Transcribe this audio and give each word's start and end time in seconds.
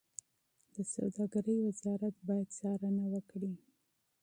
د 0.73 0.75
سوداګرۍ 0.93 1.57
وزارت 1.67 2.15
باید 2.27 2.49
څارنه 2.57 3.05
وکړي. 3.13 3.53